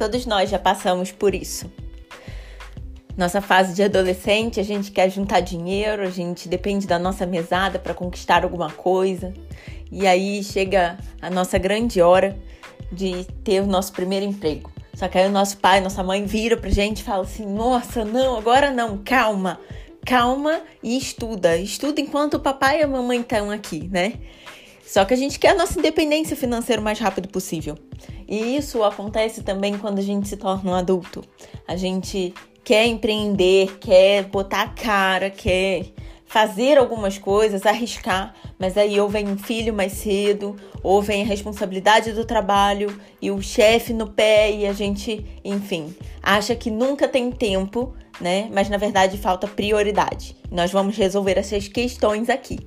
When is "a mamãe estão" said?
22.84-23.50